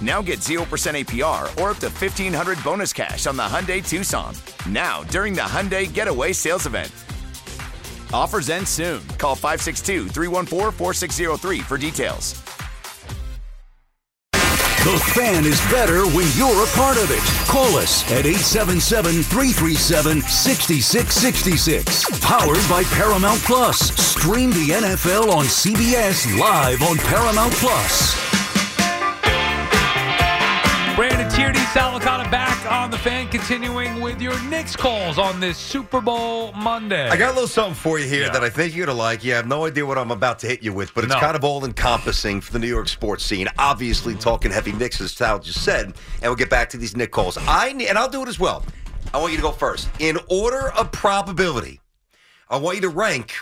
Now 0.00 0.22
get 0.22 0.38
0% 0.38 0.64
APR 0.64 1.42
or 1.60 1.70
up 1.70 1.78
to 1.78 1.88
1500 1.88 2.64
bonus 2.64 2.92
cash 2.92 3.26
on 3.26 3.36
the 3.36 3.42
Hyundai 3.42 3.86
Tucson. 3.86 4.34
Now, 4.66 5.02
during 5.04 5.34
the 5.34 5.42
Hyundai 5.42 5.92
Getaway 5.92 6.32
Sales 6.32 6.66
Event. 6.66 6.90
Offers 8.12 8.48
end 8.48 8.66
soon. 8.66 9.06
Call 9.18 9.34
562 9.34 10.08
314 10.08 10.72
4603 10.72 11.60
for 11.60 11.76
details. 11.76 12.42
The 14.80 14.96
fan 15.12 15.44
is 15.44 15.60
better 15.70 16.06
when 16.06 16.26
you're 16.38 16.64
a 16.64 16.66
part 16.68 16.96
of 16.96 17.10
it. 17.10 17.20
Call 17.46 17.76
us 17.76 18.02
at 18.10 18.24
877 18.24 19.22
337 19.24 20.22
6666. 20.22 22.20
Powered 22.20 22.66
by 22.66 22.82
Paramount 22.84 23.40
Plus. 23.40 23.78
Stream 24.00 24.48
the 24.52 24.70
NFL 24.70 25.30
on 25.34 25.44
CBS 25.44 26.38
live 26.38 26.82
on 26.82 26.96
Paramount 26.96 27.52
Plus. 27.54 28.29
Tierney, 31.34 31.58
Sal 31.72 31.98
Licata 31.98 32.28
back 32.30 32.70
on 32.70 32.90
the 32.90 32.98
fan, 32.98 33.28
continuing 33.28 34.00
with 34.00 34.20
your 34.20 34.38
Knicks 34.44 34.74
calls 34.74 35.16
on 35.16 35.38
this 35.40 35.56
Super 35.56 36.00
Bowl 36.00 36.52
Monday. 36.52 37.08
I 37.08 37.16
got 37.16 37.30
a 37.30 37.34
little 37.34 37.46
something 37.48 37.74
for 37.74 37.98
you 37.98 38.06
here 38.08 38.26
Yeah. 38.26 38.30
that 38.32 38.42
I 38.42 38.50
think 38.50 38.74
you're 38.74 38.84
going 38.86 38.96
to 38.96 39.00
like. 39.00 39.22
You 39.24 39.32
have 39.34 39.46
no 39.46 39.64
idea 39.64 39.86
what 39.86 39.96
I'm 39.96 40.10
about 40.10 40.40
to 40.40 40.48
hit 40.48 40.62
you 40.62 40.72
with, 40.72 40.92
but 40.92 41.04
it's 41.04 41.14
No. 41.14 41.20
kind 41.20 41.36
of 41.36 41.44
all 41.44 41.64
encompassing 41.64 42.40
for 42.40 42.52
the 42.52 42.58
New 42.58 42.66
York 42.66 42.88
sports 42.88 43.24
scene. 43.24 43.48
Obviously, 43.58 44.14
talking 44.16 44.50
heavy 44.50 44.72
Knicks, 44.72 45.00
as 45.00 45.12
Sal 45.12 45.38
just 45.38 45.62
said, 45.64 45.86
and 45.86 46.22
we'll 46.22 46.34
get 46.34 46.50
back 46.50 46.68
to 46.70 46.76
these 46.76 46.96
Knick 46.96 47.12
calls. 47.12 47.38
I 47.46 47.72
ne- 47.72 47.86
And 47.86 47.96
I'll 47.96 48.08
do 48.08 48.22
it 48.22 48.28
as 48.28 48.38
well. 48.40 48.64
I 49.14 49.18
want 49.18 49.30
you 49.32 49.36
to 49.38 49.42
go 49.42 49.52
first. 49.52 49.88
In 50.00 50.18
order 50.28 50.70
of 50.72 50.90
probability, 50.92 51.80
I 52.48 52.56
want 52.56 52.76
you 52.76 52.82
to 52.82 52.88
rank 52.88 53.34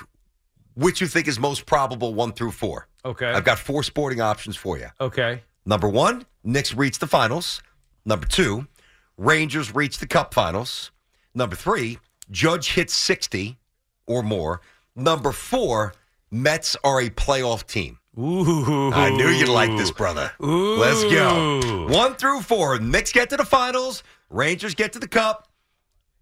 which 0.75 1.01
you 1.01 1.09
think 1.09 1.27
is 1.27 1.41
most 1.41 1.67
probable 1.67 2.15
one 2.15 2.33
through 2.33 2.53
four. 2.53 2.87
Okay. 3.05 3.27
I've 3.27 3.45
got 3.45 3.59
four 3.59 3.83
sporting 3.83 4.21
options 4.21 4.55
for 4.57 4.79
you. 4.79 4.89
Okay. 5.01 5.43
Number 5.67 5.89
one, 5.89 6.25
Knicks 6.45 6.73
reach 6.75 6.99
the 7.01 7.07
finals. 7.09 7.61
Number 8.09 8.27
two, 8.27 8.67
Rangers 9.19 9.75
reach 9.75 9.99
the 9.99 10.07
Cup 10.07 10.33
finals. 10.33 10.93
Number 11.35 11.55
three, 11.55 11.99
Judge 12.31 12.73
hits 12.73 12.95
60 12.95 13.59
or 14.07 14.23
more. 14.23 14.63
Number 14.97 15.31
four, 15.31 15.93
Mets 16.31 16.75
are 16.83 17.03
a 17.03 17.11
playoff 17.11 17.67
team. 17.67 17.99
Ooh. 18.19 18.91
I 18.95 19.11
knew 19.11 19.29
you'd 19.29 19.51
like 19.51 19.77
this, 19.77 19.91
brother. 19.91 20.33
Let's 20.41 21.05
go. 21.05 21.87
One 21.91 22.15
through 22.15 22.41
four. 22.41 22.79
Knicks 22.79 23.13
get 23.13 23.29
to 23.29 23.37
the 23.37 23.45
finals. 23.45 24.03
Rangers 24.31 24.75
get 24.75 24.95
to 24.95 24.99
the 24.99 25.07
Cup. 25.07 25.47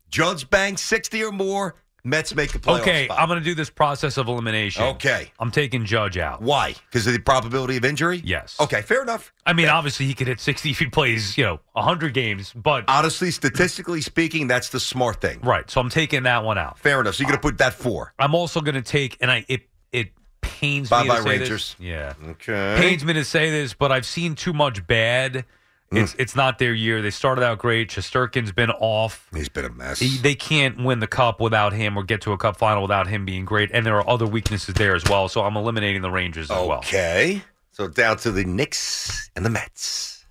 Judge 0.08 0.50
bangs 0.50 0.82
60 0.82 1.22
or 1.22 1.30
more. 1.30 1.76
Mets 2.06 2.34
make 2.34 2.52
the 2.52 2.60
playoffs. 2.60 2.80
Okay, 2.82 3.04
spot. 3.06 3.18
I'm 3.18 3.28
going 3.28 3.40
to 3.40 3.44
do 3.44 3.54
this 3.54 3.68
process 3.68 4.16
of 4.16 4.28
elimination. 4.28 4.84
Okay. 4.84 5.32
I'm 5.40 5.50
taking 5.50 5.84
Judge 5.84 6.16
out. 6.16 6.40
Why? 6.40 6.74
Because 6.88 7.06
of 7.06 7.12
the 7.12 7.18
probability 7.18 7.76
of 7.76 7.84
injury? 7.84 8.22
Yes. 8.24 8.56
Okay, 8.60 8.80
fair 8.82 9.02
enough. 9.02 9.32
I 9.44 9.52
mean, 9.52 9.68
obviously, 9.68 10.06
he 10.06 10.14
could 10.14 10.28
hit 10.28 10.38
60 10.38 10.70
if 10.70 10.78
he 10.78 10.86
plays, 10.86 11.36
you 11.36 11.44
know, 11.44 11.60
100 11.72 12.14
games, 12.14 12.52
but. 12.52 12.84
Honestly, 12.86 13.32
statistically 13.32 14.00
speaking, 14.00 14.46
that's 14.46 14.68
the 14.68 14.78
smart 14.80 15.20
thing. 15.20 15.40
right. 15.42 15.68
So 15.68 15.80
I'm 15.80 15.90
taking 15.90 16.22
that 16.22 16.44
one 16.44 16.58
out. 16.58 16.78
Fair 16.78 17.00
enough. 17.00 17.16
So 17.16 17.22
you're 17.22 17.28
going 17.28 17.40
to 17.40 17.42
put 17.42 17.58
that 17.58 17.74
four. 17.74 18.14
I'm 18.18 18.34
also 18.34 18.60
going 18.60 18.76
to 18.76 18.82
take, 18.82 19.16
and 19.20 19.30
I 19.30 19.44
it 19.48 19.62
it 19.90 20.12
pains 20.40 20.88
Bye 20.88 21.02
me 21.02 21.08
bye 21.08 21.16
to 21.16 21.22
say 21.22 21.28
Rangers. 21.30 21.74
this. 21.78 21.86
Yeah. 21.86 22.14
Okay. 22.30 22.76
pains 22.78 23.04
me 23.04 23.14
to 23.14 23.24
say 23.24 23.50
this, 23.50 23.74
but 23.74 23.90
I've 23.90 24.06
seen 24.06 24.36
too 24.36 24.52
much 24.52 24.86
bad. 24.86 25.44
It's 25.92 26.14
Mm. 26.14 26.16
it's 26.20 26.34
not 26.34 26.58
their 26.58 26.74
year. 26.74 27.00
They 27.00 27.10
started 27.10 27.44
out 27.44 27.58
great. 27.58 27.91
Shesterkin's 27.91 28.50
been 28.52 28.70
off. 28.72 29.28
He's 29.32 29.48
been 29.48 29.64
a 29.64 29.70
mess. 29.70 30.00
He- 30.00 30.19
They 30.19 30.34
can't 30.34 30.82
win 30.82 30.98
the 30.98 31.06
cup 31.06 31.41
without 31.41 31.72
him 31.72 31.97
or 31.97 32.02
get 32.02 32.20
to 32.22 32.32
a 32.32 32.36
cup 32.38 32.56
final 32.56 32.82
without 32.82 33.06
him 33.06 33.24
being 33.24 33.44
great. 33.44 33.70
And 33.72 33.86
there 33.86 33.97
are 33.97 34.08
other 34.10 34.26
weaknesses 34.26 34.74
there 34.74 34.97
as 34.97 35.04
well. 35.04 35.28
So 35.28 35.42
I'm 35.44 35.56
eliminating 35.56 36.02
the 36.02 36.10
Rangers 36.10 36.50
as 36.50 36.56
well. 36.66 36.78
okay. 36.78 37.42
So 37.70 37.86
down 37.88 38.16
to 38.19 38.32
the 38.32 38.42
Knicks 38.44 39.30
and 39.36 39.44
the 39.44 39.50
Mets. 39.50 40.24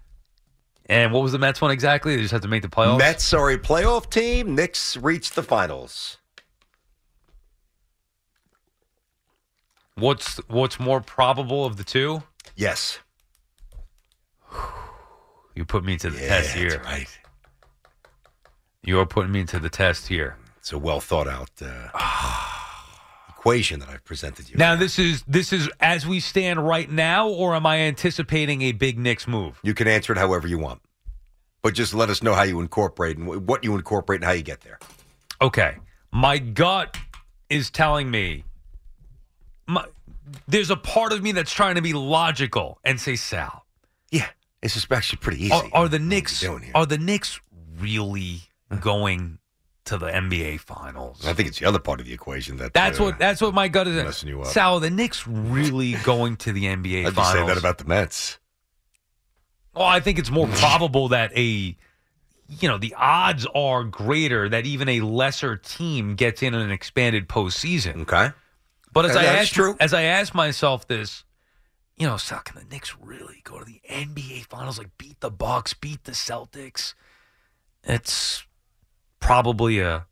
And 0.88 1.12
what 1.14 1.24
was 1.24 1.32
the 1.32 1.40
Mets 1.40 1.62
one 1.62 1.72
exactly? 1.72 2.16
They 2.16 2.22
just 2.22 2.32
have 2.34 2.42
to 2.42 2.48
make 2.48 2.62
the 2.62 2.68
playoffs. 2.68 2.98
Mets 3.00 3.34
are 3.34 3.50
a 3.50 3.58
playoff 3.58 4.10
team. 4.10 4.56
Knicks 4.56 4.98
reach 4.98 5.32
the 5.32 5.42
finals. 5.44 6.18
What's 9.96 10.38
what's 10.48 10.80
more 10.80 11.00
probable 11.02 11.66
of 11.66 11.78
the 11.78 11.84
two? 11.84 12.24
Yes. 12.56 13.00
You 15.66 15.68
put 15.68 15.84
me 15.84 15.98
to 15.98 16.12
the 16.12 16.22
Yeah, 16.22 16.28
test 16.28 16.52
here. 16.56 16.70
that's 16.70 16.86
right. 16.86 17.20
You 18.84 19.00
are 19.00 19.06
putting 19.08 19.32
me 19.32 19.46
to 19.46 19.58
the 19.58 19.70
test 19.70 20.08
here. 20.08 20.38
It's 20.58 20.72
a 20.72 20.78
well 20.78 21.00
thought 21.00 21.28
out 21.28 21.50
uh, 21.60 21.90
equation 23.30 23.80
that 23.80 23.90
I've 23.90 24.06
presented 24.06 24.48
you. 24.48 24.58
Now 24.58 24.76
this 24.76 25.00
is 25.00 25.24
this 25.28 25.52
is 25.52 25.68
as 25.80 26.06
we 26.06 26.20
stand 26.20 26.68
right 26.68 26.88
now, 26.88 27.28
or 27.30 27.56
am 27.56 27.66
I 27.66 27.80
anticipating 27.80 28.62
a 28.62 28.74
big 28.74 29.00
Knicks 29.00 29.28
move? 29.28 29.60
you 29.64 29.74
can 29.74 29.88
answer 29.88 30.14
it 30.14 30.20
however 30.20 30.48
you 30.48 30.60
want, 30.60 30.82
but 31.64 31.74
just 31.74 31.96
let 31.96 32.12
us 32.12 32.22
know 32.22 32.36
how 32.36 32.44
you 32.44 32.62
incorporate 32.62 33.18
and 33.18 33.48
what 33.48 33.64
you 33.64 33.74
incorporate 33.74 34.18
and 34.22 34.26
how 34.26 34.34
you 34.34 34.44
get 34.44 34.62
there. 34.62 34.78
Okay. 35.42 35.78
My 36.12 36.38
gut 36.38 36.96
is 37.50 37.72
telling 37.72 38.12
me 38.12 38.44
my, 39.66 39.84
there's 40.48 40.70
a 40.70 40.76
part 40.78 41.12
of 41.12 41.24
me 41.24 41.32
that's 41.32 41.52
trying 41.52 41.74
to 41.74 41.82
be 41.82 41.94
logical 41.94 42.78
and 42.84 43.02
say, 43.02 43.16
Sal, 43.16 43.65
It's 44.62 44.74
just 44.74 44.92
actually 44.92 45.18
pretty 45.18 45.44
easy. 45.46 45.54
are, 45.54 45.66
are 45.74 45.88
the 45.88 46.00
Knicks 46.00 46.44
are 46.74 46.86
the 46.86 46.98
Knicks 46.98 47.40
really 47.80 48.42
going 48.80 49.40
to 49.86 49.98
the 49.98 50.08
NBA 50.08 50.60
finals? 50.62 51.26
I 51.26 51.34
think 51.34 51.48
it's 51.50 51.60
the 51.60 51.66
other 51.68 51.80
part 51.80 52.00
of 52.00 52.06
the 52.08 52.14
equation 52.14 52.58
that 52.58 52.74
That's 52.74 53.00
what 53.00 53.20
that's 53.20 53.42
what 53.42 53.54
my 53.54 53.68
gut 53.68 53.88
is. 53.88 54.04
messing 54.04 54.30
you 54.30 54.42
up. 54.42 54.48
Sal, 54.48 54.76
are 54.76 54.80
the 54.80 54.90
Knicks 54.90 55.28
really 55.28 55.94
going 56.04 56.36
to 56.38 56.52
the 56.52 56.66
NBA 56.66 57.06
I'd 57.08 57.14
finals? 57.14 57.34
say 57.34 57.46
that 57.46 57.58
about 57.58 57.78
the 57.78 57.86
Mets. 57.86 58.40
Well, 59.76 59.86
I 59.86 60.00
think 60.00 60.18
it's 60.20 60.32
more 60.32 60.48
probable 60.48 61.10
that 61.10 61.32
a 61.38 61.76
you 62.48 62.70
know, 62.70 62.78
the 62.78 62.94
odds 62.96 63.46
are 63.56 63.84
greater 63.84 64.48
that 64.50 64.66
even 64.68 64.88
a 64.88 65.02
lesser 65.02 65.58
team 65.58 66.14
gets 66.16 66.44
in 66.44 66.54
an 66.54 66.70
expanded 66.72 67.28
postseason. 67.28 68.02
Okay. 68.04 68.30
But 68.94 69.06
as 69.06 69.16
Yeah, 69.16 69.22
I 69.22 69.24
that's 69.24 69.42
asked, 69.42 69.54
true. 69.54 69.76
as 69.80 69.94
I 69.96 70.04
asked 70.04 70.36
myself 70.36 70.88
this, 70.88 71.24
you 71.98 72.06
know, 72.06 72.18
so 72.18 72.38
can 72.44 72.60
the 72.60 72.66
Knicks 72.66 72.96
really 73.00 73.42
go 73.44 73.60
to 73.60 73.66
the 73.66 73.82
NBA 73.90 74.48
Finals? 74.48 74.78
Like 74.78 74.98
beat 74.98 75.20
the 75.22 75.32
Bucks, 75.32 75.74
beat 75.74 76.04
the 76.04 76.12
Celtics? 76.12 76.94
It's 77.84 78.46
probably 79.20 79.80
a 79.80 80.06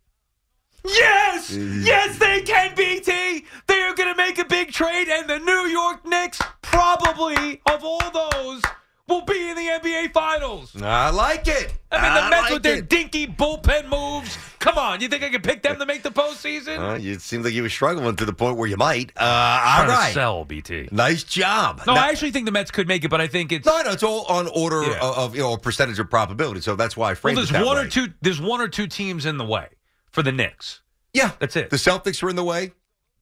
yes, 0.85 1.51
mm. 1.51 1.85
yes, 1.85 2.17
they 2.17 2.41
can. 2.41 2.75
BT, 2.75 3.45
they 3.67 3.81
are 3.81 3.93
going 3.93 4.09
to 4.09 4.15
make 4.15 4.37
a 4.39 4.45
big 4.45 4.71
trade, 4.71 5.07
and 5.09 5.29
the 5.29 5.39
New 5.39 5.67
York 5.67 6.05
Knicks 6.05 6.41
probably 6.61 7.61
of 7.65 7.83
all 7.83 8.11
those 8.11 8.61
will 9.07 9.21
be 9.21 9.49
in 9.49 9.55
the 9.55 9.67
NBA 9.67 10.13
Finals. 10.13 10.75
I 10.81 11.09
like 11.09 11.47
it. 11.47 11.73
I 11.91 12.01
mean, 12.01 12.13
the 12.13 12.21
I 12.21 12.29
Mets 12.29 12.41
like 12.43 12.53
with 12.53 12.63
their 12.63 12.77
it. 12.77 12.89
dinky 12.89 13.27
bullpen 13.27 13.89
moves 13.89 14.37
Come 14.63 14.77
on, 14.77 15.01
you 15.01 15.09
think 15.09 15.23
I 15.23 15.29
could 15.29 15.43
pick 15.43 15.61
them 15.61 15.77
to 15.77 15.85
make 15.85 16.03
the 16.03 16.09
postseason? 16.09 16.79
Uh, 16.93 16.95
you 16.95 17.19
seemed 17.19 17.43
like 17.43 17.53
you 17.53 17.63
were 17.63 17.69
struggling 17.69 18.15
to 18.15 18.23
the 18.23 18.31
point 18.31 18.55
where 18.57 18.69
you 18.69 18.77
might. 18.77 19.11
Uh, 19.17 19.83
all 19.89 20.05
to 20.07 20.13
sell 20.13 20.45
BT. 20.45 20.87
Nice 20.89 21.23
job. 21.25 21.81
No, 21.85 21.95
Now- 21.95 22.05
I 22.05 22.07
actually 22.11 22.31
think 22.31 22.45
the 22.45 22.53
Mets 22.53 22.71
could 22.71 22.87
make 22.87 23.03
it, 23.03 23.09
but 23.09 23.19
I 23.19 23.27
think 23.27 23.51
it's 23.51 23.65
no, 23.65 23.81
no, 23.81 23.91
it's 23.91 24.03
all 24.03 24.23
on 24.27 24.47
order 24.47 24.81
Yeah. 24.83 24.99
of, 25.01 25.35
you 25.35 25.41
know 25.41 25.51
a 25.51 25.57
percentage 25.59 25.99
of 25.99 26.09
probability. 26.09 26.61
So 26.61 26.77
that's 26.77 26.95
why 26.95 27.07
I 27.07 27.09
well. 27.09 27.15
framed 27.15 27.37
There's 27.39 27.49
it 27.49 27.53
that 27.53 27.65
one 27.65 27.75
way. 27.75 27.83
or 27.83 27.87
two. 27.89 28.07
There's 28.21 28.39
one 28.39 28.61
or 28.61 28.69
two 28.69 28.87
teams 28.87 29.25
in 29.25 29.37
the 29.37 29.43
way 29.45 29.67
for 30.11 30.23
the 30.23 30.31
Knicks. 30.31 30.81
Yeah, 31.13 31.31
That's 31.39 31.57
it. 31.57 31.69
The 31.69 31.75
Celtics 31.75 32.23
are 32.23 32.29
in 32.29 32.37
the 32.37 32.43
way, 32.45 32.71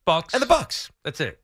Bucks 0.06 0.36
and 0.36 0.44
the 0.44 0.48
Bucks. 0.48 0.92
That's 1.04 1.20
it. 1.20 1.42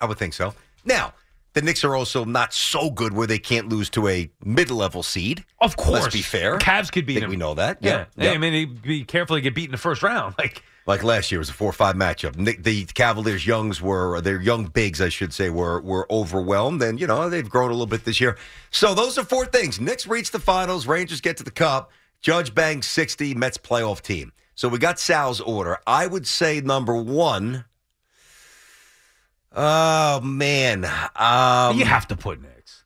I 0.00 0.06
would 0.06 0.16
think 0.18 0.32
so. 0.32 0.54
Now, 0.84 1.12
the 1.58 1.64
Knicks 1.64 1.82
are 1.82 1.96
also 1.96 2.24
not 2.24 2.54
so 2.54 2.88
good 2.88 3.12
where 3.12 3.26
they 3.26 3.38
can't 3.40 3.68
lose 3.68 3.90
to 3.90 4.06
a 4.06 4.30
mid-level 4.44 5.02
seed. 5.02 5.44
Of 5.60 5.76
course. 5.76 6.02
Let's 6.02 6.14
be 6.14 6.22
fair. 6.22 6.58
Cavs 6.58 6.92
could 6.92 7.04
beat 7.04 7.14
think 7.14 7.22
them. 7.24 7.30
we 7.30 7.36
know 7.36 7.54
that. 7.54 7.78
Yeah. 7.80 8.04
Yeah. 8.16 8.26
Yeah. 8.26 8.30
I 8.32 8.38
mean, 8.38 8.52
he'd 8.52 8.82
be 8.82 9.04
careful 9.04 9.34
to 9.36 9.40
get 9.40 9.54
beat 9.56 9.64
in 9.64 9.72
the 9.72 9.76
first 9.78 10.02
round. 10.02 10.34
Like, 10.38 10.62
Like 10.86 11.02
last 11.02 11.32
year, 11.32 11.38
it 11.38 11.40
was 11.40 11.50
a 11.50 11.54
four-five 11.54 11.96
matchup. 11.96 12.36
Nick, 12.36 12.62
the 12.62 12.84
Cavaliers' 12.84 13.44
youngs 13.46 13.82
were 13.82 14.20
their 14.20 14.40
young 14.40 14.66
bigs, 14.66 15.00
I 15.00 15.08
should 15.08 15.34
say, 15.34 15.50
were 15.50 15.80
were 15.80 16.06
overwhelmed, 16.10 16.80
and 16.82 17.00
you 17.00 17.06
know 17.08 17.28
they've 17.28 17.48
grown 17.50 17.70
a 17.70 17.72
little 17.72 17.86
bit 17.86 18.04
this 18.04 18.20
year. 18.20 18.36
So 18.70 18.94
those 18.94 19.18
are 19.18 19.24
four 19.24 19.44
things: 19.46 19.80
Knicks 19.80 20.06
reach 20.06 20.30
the 20.30 20.38
finals, 20.38 20.86
Rangers 20.86 21.20
get 21.20 21.36
to 21.38 21.44
the 21.44 21.50
cup, 21.50 21.90
Judge 22.22 22.54
bangs 22.54 22.86
sixty, 22.86 23.34
Mets 23.34 23.58
playoff 23.58 24.00
team. 24.00 24.32
So 24.54 24.68
we 24.68 24.78
got 24.78 24.98
Sal's 24.98 25.40
order. 25.40 25.78
I 25.86 26.06
would 26.06 26.26
say 26.26 26.60
number 26.60 26.96
one. 26.96 27.64
Oh 29.60 30.20
man, 30.20 30.84
um, 31.16 31.76
you 31.76 31.84
have 31.84 32.06
to 32.08 32.16
put 32.16 32.40
Knicks. 32.40 32.84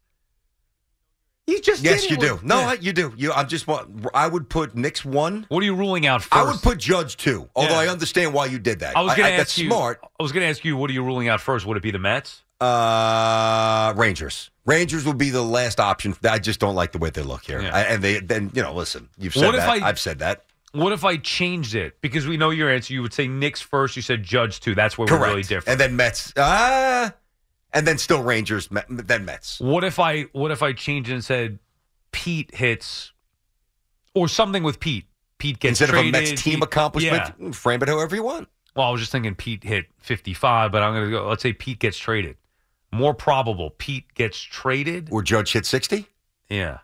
You 1.46 1.60
just 1.60 1.82
yes, 1.84 2.08
you 2.08 2.16
do. 2.16 2.40
No, 2.42 2.56
I, 2.60 2.74
you 2.74 2.92
do. 2.94 3.12
You, 3.16 3.30
I'm 3.32 3.46
just. 3.46 3.66
I 4.14 4.26
would 4.26 4.48
put 4.48 4.74
Knicks 4.74 5.04
one. 5.04 5.44
What 5.50 5.62
are 5.62 5.66
you 5.66 5.74
ruling 5.74 6.06
out 6.06 6.22
first? 6.22 6.32
I 6.34 6.44
would 6.50 6.62
put 6.62 6.78
Judge 6.78 7.16
two. 7.18 7.48
Although 7.54 7.72
Yeah. 7.74 7.80
I 7.80 7.88
understand 7.88 8.32
why 8.32 8.46
you 8.46 8.58
did 8.58 8.78
that. 8.80 8.96
I 8.96 9.02
was 9.02 9.14
going 9.16 9.30
to 9.30 9.36
that's 9.36 9.50
ask 9.52 9.58
you. 9.58 9.68
smart. 9.68 10.00
I 10.18 10.22
was 10.22 10.32
going 10.32 10.44
to 10.44 10.48
ask 10.48 10.64
you, 10.64 10.76
what 10.78 10.88
are 10.88 10.94
you 10.94 11.02
ruling 11.04 11.28
out 11.28 11.40
first? 11.42 11.66
Would 11.66 11.76
it 11.76 11.82
be 11.82 11.90
the 11.90 11.98
Mets? 11.98 12.42
Uh, 12.60 13.92
Rangers. 13.96 14.50
Rangers 14.64 15.04
will 15.04 15.14
be 15.14 15.30
the 15.30 15.42
last 15.42 15.80
option. 15.80 16.14
I 16.24 16.38
just 16.38 16.60
don't 16.60 16.76
like 16.76 16.92
the 16.92 16.98
way 16.98 17.10
they 17.10 17.22
look 17.22 17.44
here. 17.44 17.60
Yeah. 17.60 17.74
I- 17.76 17.82
and 17.82 18.02
they 18.02 18.20
then 18.20 18.50
you 18.54 18.62
know, 18.62 18.72
listen, 18.72 19.08
you've 19.18 19.34
said 19.34 19.46
What 19.46 19.56
that. 19.56 19.68
I- 19.68 19.86
I've 19.88 19.98
said 20.00 20.20
that. 20.20 20.44
What 20.72 20.92
if 20.92 21.04
I 21.04 21.16
changed 21.18 21.74
it? 21.74 22.00
Because 22.00 22.26
we 22.26 22.36
know 22.36 22.50
your 22.50 22.70
answer. 22.70 22.94
You 22.94 23.02
would 23.02 23.12
say 23.12 23.28
Knicks 23.28 23.60
first. 23.60 23.94
You 23.96 24.02
said 24.02 24.22
Judge 24.22 24.60
two. 24.60 24.74
That's 24.74 24.96
where 24.96 25.06
Correct. 25.06 25.20
we're 25.20 25.28
really 25.28 25.42
different. 25.42 25.68
And 25.68 25.80
then 25.80 25.96
Mets. 25.96 26.34
Uh 26.36 27.10
and 27.74 27.86
then 27.86 27.98
still 27.98 28.22
Rangers. 28.22 28.68
Then 28.88 29.24
Mets. 29.24 29.60
what 29.60 29.84
if 29.84 29.98
I 29.98 30.22
what 30.32 30.50
if 30.50 30.62
I 30.62 30.72
changed 30.72 31.10
it 31.10 31.14
and 31.14 31.24
said 31.24 31.58
Pete 32.10 32.54
hits 32.54 33.12
or 34.14 34.28
something 34.28 34.62
with 34.62 34.80
Pete? 34.80 35.04
Pete 35.38 35.58
gets 35.58 35.80
Instead 35.80 35.88
traded, 35.94 36.14
of 36.14 36.20
a 36.22 36.30
Mets 36.30 36.42
team 36.42 36.54
Pete- 36.54 36.62
accomplishment, 36.64 37.34
Yeah. 37.38 37.50
frame 37.50 37.82
it 37.82 37.88
however 37.88 38.14
you 38.14 38.22
want. 38.22 38.48
Well, 38.76 38.86
I 38.86 38.90
was 38.90 39.00
just 39.00 39.12
thinking 39.12 39.34
Pete 39.34 39.64
hit 39.64 39.86
55, 39.98 40.72
but 40.72 40.82
I'm 40.82 40.94
going 40.94 41.04
to 41.04 41.10
go. 41.10 41.28
Let's 41.28 41.42
say 41.42 41.52
Pete 41.52 41.78
gets 41.80 41.98
traded. 41.98 42.36
More 42.92 43.12
probable, 43.12 43.70
Pete 43.76 44.14
gets 44.14 44.38
traded. 44.40 45.08
Or 45.10 45.22
Judge 45.22 45.52
hit 45.52 45.66
sixty. 45.66 46.06
Yeah. 46.48 46.78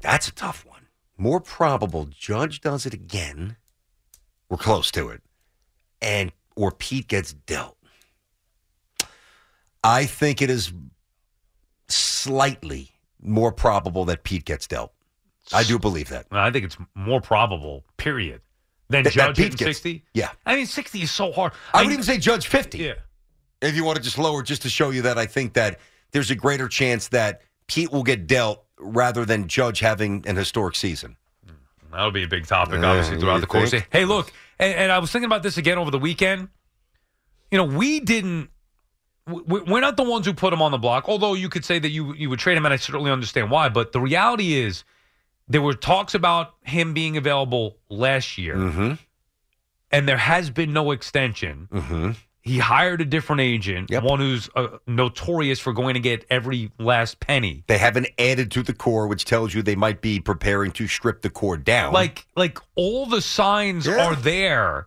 That's 0.00 0.28
a 0.28 0.32
tough 0.32 0.66
one. 0.66 0.73
More 1.16 1.40
probable 1.40 2.06
Judge 2.06 2.60
does 2.60 2.86
it 2.86 2.94
again. 2.94 3.56
We're 4.48 4.56
close 4.56 4.90
to 4.92 5.08
it. 5.10 5.22
And 6.02 6.32
or 6.56 6.70
Pete 6.70 7.08
gets 7.08 7.32
dealt. 7.32 7.76
I 9.82 10.06
think 10.06 10.40
it 10.40 10.50
is 10.50 10.72
slightly 11.88 12.90
more 13.20 13.52
probable 13.52 14.04
that 14.06 14.22
Pete 14.24 14.44
gets 14.44 14.66
dealt. 14.66 14.92
I 15.52 15.62
do 15.62 15.78
believe 15.78 16.08
that. 16.08 16.26
I 16.30 16.50
think 16.50 16.64
it's 16.64 16.76
more 16.94 17.20
probable. 17.20 17.84
Period. 17.96 18.40
Than 18.88 19.04
that 19.04 19.12
Judge 19.12 19.36
Pete 19.36 19.44
hitting 19.44 19.56
gets- 19.56 19.78
60. 19.78 20.04
yeah. 20.14 20.30
I 20.46 20.56
mean, 20.56 20.66
60 20.66 21.02
is 21.02 21.10
so 21.10 21.32
hard. 21.32 21.52
I 21.72 21.82
would 21.82 21.92
even 21.92 22.04
say 22.04 22.18
Judge 22.18 22.46
50. 22.46 22.78
Yeah. 22.78 22.94
If 23.60 23.74
you 23.76 23.84
want 23.84 23.96
to 23.96 24.02
just 24.02 24.18
lower 24.18 24.42
just 24.42 24.62
to 24.62 24.68
show 24.68 24.90
you 24.90 25.02
that 25.02 25.18
I 25.18 25.26
think 25.26 25.54
that 25.54 25.80
there's 26.12 26.30
a 26.30 26.34
greater 26.34 26.68
chance 26.68 27.08
that 27.08 27.42
Pete 27.66 27.90
will 27.90 28.02
get 28.02 28.26
dealt 28.26 28.64
rather 28.78 29.24
than 29.24 29.48
Judge 29.48 29.80
having 29.80 30.24
an 30.26 30.36
historic 30.36 30.74
season. 30.76 31.16
That'll 31.90 32.10
be 32.10 32.24
a 32.24 32.28
big 32.28 32.46
topic, 32.46 32.82
Uh, 32.82 32.86
obviously, 32.86 33.18
throughout 33.20 33.40
the 33.40 33.46
course. 33.46 33.70
think? 33.70 33.86
Hey, 33.90 34.04
look, 34.04 34.32
and, 34.58 34.74
and 34.74 34.92
I 34.92 34.98
was 34.98 35.12
thinking 35.12 35.26
about 35.26 35.42
this 35.44 35.56
again 35.58 35.78
over 35.78 35.90
the 35.92 35.98
weekend. 35.98 36.48
You 37.50 37.58
know, 37.58 37.64
we 37.64 38.00
didn't. 38.00 38.50
we- 39.26 39.60
We're 39.60 39.80
not 39.80 39.96
the 39.96 40.02
ones 40.02 40.26
who 40.26 40.34
put 40.34 40.52
him 40.52 40.60
on 40.60 40.72
the 40.72 40.78
block. 40.78 41.08
Although 41.08 41.34
you 41.34 41.48
could 41.48 41.64
say 41.64 41.78
that 41.78 41.90
you 41.90 42.12
you 42.14 42.28
would 42.30 42.40
trade 42.40 42.56
him, 42.56 42.64
and 42.66 42.72
I 42.74 42.76
certainly 42.76 43.10
understand 43.12 43.50
why. 43.50 43.68
But 43.68 43.92
the 43.92 44.00
reality 44.00 44.54
is, 44.54 44.82
there 45.46 45.62
were 45.62 45.74
talks 45.74 46.14
about 46.14 46.54
him 46.62 46.94
being 46.94 47.16
available 47.16 47.78
last 47.88 48.38
year, 48.38 48.56
Mm-hmm. 48.56 48.94
and 49.92 50.08
there 50.08 50.16
has 50.16 50.50
been 50.50 50.72
no 50.72 50.90
extension. 50.90 51.68
Mm-hmm. 51.72 52.10
He 52.44 52.58
hired 52.58 53.00
a 53.00 53.06
different 53.06 53.40
agent, 53.40 53.90
Yep. 53.90 54.02
one 54.02 54.18
who's 54.20 54.50
uh, 54.54 54.68
notorious 54.86 55.58
for 55.60 55.72
going 55.72 55.94
to 55.94 56.00
get 56.00 56.26
every 56.28 56.70
last 56.78 57.18
penny. 57.18 57.64
They 57.68 57.78
haven't 57.78 58.08
added 58.18 58.50
to 58.52 58.62
the 58.62 58.74
core, 58.74 59.06
which 59.06 59.24
tells 59.24 59.54
you 59.54 59.62
they 59.62 59.76
might 59.76 60.02
be 60.02 60.20
preparing 60.20 60.70
to 60.72 60.86
strip 60.86 61.22
the 61.22 61.30
core 61.30 61.56
down. 61.56 61.94
like 61.94 62.26
like 62.36 62.58
all 62.74 63.06
the 63.06 63.22
signs 63.22 63.86
Yeah. 63.86 64.06
are 64.08 64.14
there 64.14 64.86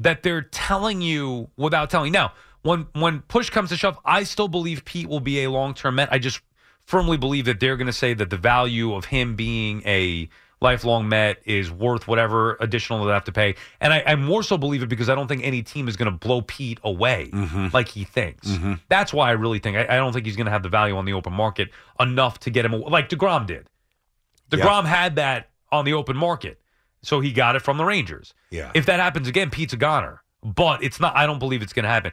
that 0.00 0.24
they're 0.24 0.42
telling 0.42 1.00
you 1.00 1.48
without 1.56 1.90
telling. 1.90 2.10
Now, 2.12 2.32
when 2.62 2.88
when 2.94 3.20
push 3.20 3.50
comes 3.50 3.68
to 3.70 3.76
shove, 3.76 3.98
I 4.04 4.24
still 4.24 4.48
believe 4.48 4.84
Pete 4.84 5.08
will 5.08 5.20
be 5.20 5.44
a 5.44 5.50
long 5.50 5.74
term 5.74 5.94
Met. 5.94 6.08
I 6.12 6.18
just 6.18 6.40
firmly 6.86 7.16
believe 7.16 7.44
that 7.44 7.60
they're 7.60 7.76
going 7.76 7.86
to 7.86 7.92
say 7.92 8.14
that 8.14 8.30
the 8.30 8.36
value 8.36 8.92
of 8.94 9.06
him 9.06 9.36
being 9.36 9.82
a 9.86 10.28
lifelong 10.60 11.08
Met 11.08 11.38
is 11.44 11.70
worth 11.70 12.08
whatever 12.08 12.56
additional 12.60 13.04
they 13.04 13.12
have 13.12 13.24
to 13.24 13.32
pay. 13.32 13.54
And 13.80 13.92
I, 13.92 14.02
I 14.06 14.14
more 14.16 14.42
so 14.42 14.56
believe 14.56 14.82
it 14.82 14.88
because 14.88 15.08
I 15.08 15.14
don't 15.14 15.28
think 15.28 15.44
any 15.44 15.62
team 15.62 15.88
is 15.88 15.96
going 15.96 16.10
to 16.10 16.16
blow 16.16 16.42
Pete 16.42 16.78
away 16.82 17.30
mm-hmm. 17.32 17.68
like 17.72 17.88
he 17.88 18.04
thinks. 18.04 18.48
Mm-hmm. 18.48 18.74
That's 18.88 19.12
why 19.12 19.28
I 19.28 19.32
really 19.32 19.58
think 19.58 19.76
I, 19.76 19.82
I 19.82 19.96
don't 19.96 20.12
think 20.12 20.26
he's 20.26 20.36
going 20.36 20.46
to 20.46 20.52
have 20.52 20.62
the 20.62 20.68
value 20.68 20.96
on 20.96 21.04
the 21.04 21.12
open 21.12 21.32
market 21.32 21.70
enough 22.00 22.38
to 22.40 22.50
get 22.50 22.64
him 22.64 22.72
like 22.72 23.08
Degrom 23.08 23.46
did. 23.46 23.68
DeGrom 24.50 24.84
had 24.84 25.16
that 25.16 25.50
on 25.72 25.84
the 25.84 25.92
open 25.92 26.16
market. 26.16 26.60
So 27.02 27.20
he 27.20 27.32
got 27.32 27.56
it 27.56 27.62
from 27.62 27.78
the 27.78 27.84
Rangers. 27.84 28.34
Yeah. 28.50 28.72
If 28.74 28.86
that 28.86 29.00
happens 29.00 29.28
again, 29.28 29.50
Pete's 29.50 29.72
a 29.72 29.76
goner. 29.76 30.22
But 30.42 30.82
it's 30.82 31.00
not 31.00 31.16
I 31.16 31.26
don't 31.26 31.38
believe 31.38 31.62
it's 31.62 31.72
gonna 31.72 31.88
happen. 31.88 32.12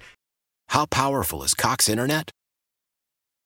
How 0.70 0.86
powerful 0.86 1.44
is 1.44 1.54
Cox 1.54 1.88
Internet? 1.88 2.32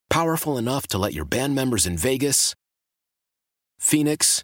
Powerful 0.09 0.57
enough 0.57 0.87
to 0.87 0.97
let 0.97 1.13
your 1.13 1.25
band 1.25 1.55
members 1.55 1.85
in 1.85 1.97
Vegas, 1.97 2.55
Phoenix, 3.77 4.43